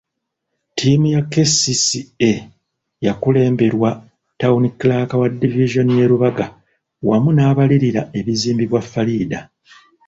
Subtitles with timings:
[0.69, 2.29] Ttiimu ya KCCA
[3.05, 3.89] yakulemberwa
[4.39, 6.45] Town Clerk wa divizoni y'e Lubaga
[7.07, 9.43] wamu n'abalirira ebizimbibwa Faridah.